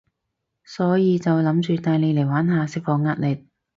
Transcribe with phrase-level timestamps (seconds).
[0.63, 3.45] 所以就諗住帶你嚟玩下，釋放壓力